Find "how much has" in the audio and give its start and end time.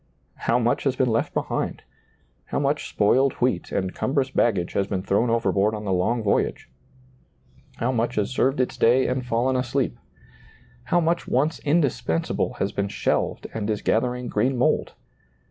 0.49-0.95, 7.75-8.31